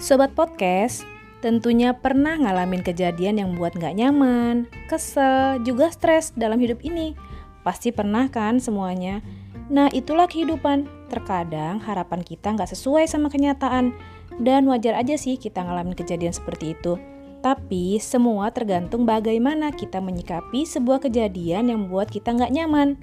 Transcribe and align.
Sobat 0.00 0.32
podcast, 0.32 1.04
tentunya 1.44 1.92
pernah 1.92 2.32
ngalamin 2.32 2.80
kejadian 2.80 3.36
yang 3.36 3.52
buat 3.52 3.76
nggak 3.76 4.00
nyaman, 4.00 4.64
kesel, 4.88 5.60
juga 5.60 5.92
stres 5.92 6.32
dalam 6.32 6.56
hidup 6.56 6.80
ini. 6.80 7.12
Pasti 7.60 7.92
pernah 7.92 8.32
kan 8.32 8.56
semuanya? 8.64 9.20
Nah 9.68 9.92
itulah 9.92 10.24
kehidupan. 10.24 10.88
Terkadang 11.12 11.84
harapan 11.84 12.24
kita 12.24 12.48
nggak 12.48 12.72
sesuai 12.72 13.04
sama 13.12 13.28
kenyataan. 13.28 13.92
Dan 14.40 14.72
wajar 14.72 14.96
aja 14.96 15.20
sih 15.20 15.36
kita 15.36 15.60
ngalamin 15.60 15.92
kejadian 15.92 16.32
seperti 16.32 16.72
itu. 16.72 16.96
Tapi 17.44 18.00
semua 18.00 18.48
tergantung 18.56 19.04
bagaimana 19.04 19.68
kita 19.68 20.00
menyikapi 20.00 20.64
sebuah 20.64 21.04
kejadian 21.04 21.68
yang 21.68 21.92
buat 21.92 22.08
kita 22.08 22.32
nggak 22.32 22.56
nyaman. 22.56 22.96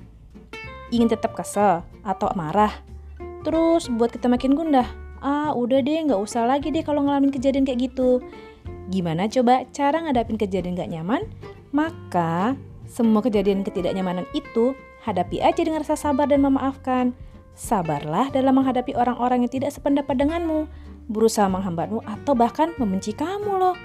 Ingin 0.89 1.14
tetap 1.14 1.38
kesel 1.38 1.86
atau 2.02 2.34
marah? 2.34 2.73
Terus 3.45 3.86
buat 3.86 4.09
kita 4.09 4.25
makin 4.25 4.58
gundah? 4.58 5.06
Ah 5.27 5.52
udah 5.52 5.84
deh 5.84 6.08
nggak 6.08 6.23
usah 6.23 6.48
lagi 6.48 6.72
deh 6.72 6.88
kalau 6.88 7.04
ngalamin 7.04 7.36
kejadian 7.36 7.67
kayak 7.67 7.91
gitu. 7.91 8.23
Gimana 8.88 9.27
coba 9.27 9.67
cara 9.76 10.00
ngadapin 10.00 10.40
kejadian 10.40 10.80
gak 10.80 10.88
nyaman? 10.88 11.27
Maka 11.76 12.55
semua 12.88 13.20
kejadian 13.20 13.67
ketidaknyamanan 13.67 14.23
itu 14.31 14.72
hadapi 15.03 15.44
aja 15.44 15.59
dengan 15.59 15.84
rasa 15.84 16.00
sabar 16.00 16.31
dan 16.31 16.40
memaafkan. 16.40 17.12
Sabarlah 17.52 18.31
dalam 18.31 18.55
menghadapi 18.55 18.95
orang-orang 18.95 19.44
yang 19.44 19.52
tidak 19.52 19.76
sependapat 19.76 20.16
denganmu, 20.16 20.72
berusaha 21.12 21.52
menghambatmu 21.52 22.00
atau 22.08 22.31
bahkan 22.31 22.72
membenci 22.80 23.12
kamu 23.12 23.59
loh. 23.59 23.75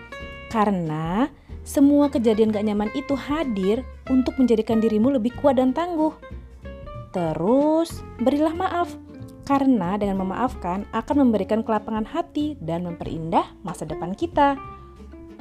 Karena 0.54 1.26
semua 1.66 2.06
kejadian 2.06 2.54
gak 2.54 2.62
nyaman 2.62 2.90
itu 2.94 3.18
hadir 3.18 3.82
untuk 4.06 4.38
menjadikan 4.38 4.78
dirimu 4.78 5.18
lebih 5.18 5.34
kuat 5.42 5.58
dan 5.58 5.74
tangguh. 5.74 6.14
Terus, 7.10 8.06
berilah 8.22 8.54
maaf 8.54 8.94
karena 9.42 9.98
dengan 9.98 10.22
memaafkan 10.22 10.86
akan 10.94 11.16
memberikan 11.26 11.66
kelapangan 11.66 12.06
hati 12.06 12.54
dan 12.62 12.86
memperindah 12.86 13.46
masa 13.66 13.82
depan 13.86 14.14
kita. 14.14 14.54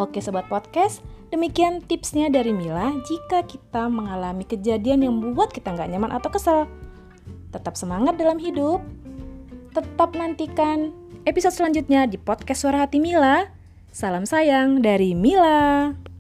Oke 0.02 0.18
sobat 0.24 0.50
podcast, 0.50 1.06
demikian 1.30 1.84
tipsnya 1.86 2.32
dari 2.32 2.50
Mila 2.56 2.96
jika 3.06 3.46
kita 3.46 3.86
mengalami 3.92 4.48
kejadian 4.48 5.06
yang 5.06 5.14
membuat 5.20 5.54
kita 5.54 5.74
nggak 5.76 5.90
nyaman 5.94 6.12
atau 6.18 6.30
kesel. 6.34 6.60
Tetap 7.54 7.78
semangat 7.78 8.18
dalam 8.18 8.42
hidup, 8.42 8.82
tetap 9.76 10.16
nantikan 10.18 10.96
episode 11.28 11.54
selanjutnya 11.54 12.10
di 12.10 12.18
podcast 12.18 12.66
Suara 12.66 12.88
Hati 12.88 12.98
Mila. 12.98 13.52
Salam 13.92 14.24
sayang 14.24 14.80
dari 14.80 15.12
Mila. 15.14 16.11